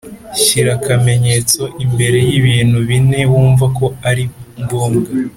[0.43, 4.23] Shyira kamenyetso imbere y ibintu bine wumva ko ari
[4.61, 5.07] ngombwa